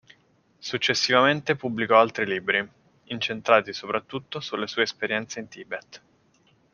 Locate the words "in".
5.39-5.47